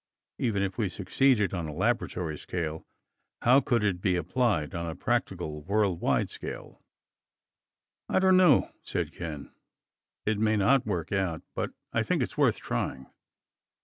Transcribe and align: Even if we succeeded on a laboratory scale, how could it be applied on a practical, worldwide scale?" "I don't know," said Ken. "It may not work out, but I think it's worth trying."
Even 0.39 0.63
if 0.63 0.79
we 0.79 0.89
succeeded 0.89 1.53
on 1.53 1.67
a 1.67 1.75
laboratory 1.75 2.35
scale, 2.35 2.87
how 3.43 3.59
could 3.61 3.83
it 3.83 4.01
be 4.01 4.15
applied 4.15 4.73
on 4.73 4.87
a 4.89 4.95
practical, 4.95 5.61
worldwide 5.61 6.27
scale?" 6.27 6.81
"I 8.09 8.17
don't 8.17 8.35
know," 8.37 8.71
said 8.81 9.13
Ken. 9.13 9.51
"It 10.25 10.39
may 10.39 10.57
not 10.57 10.87
work 10.87 11.11
out, 11.11 11.43
but 11.53 11.73
I 11.93 12.01
think 12.01 12.23
it's 12.23 12.35
worth 12.35 12.57
trying." 12.59 13.11